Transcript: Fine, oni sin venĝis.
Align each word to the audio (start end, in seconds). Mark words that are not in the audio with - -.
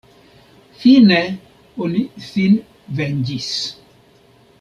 Fine, 0.83 1.19
oni 1.87 2.01
sin 2.29 2.57
venĝis. 3.01 3.51